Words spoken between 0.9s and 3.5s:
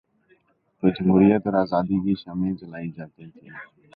جمہوریت اور آزادی کی شمعیں جلائی جاتی تھیں۔